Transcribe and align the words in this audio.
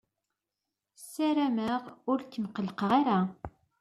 Ssarameɣ 1.01 1.81
ur 2.11 2.19
kem-qellqeɣ 2.31 2.89
ara. 2.99 3.19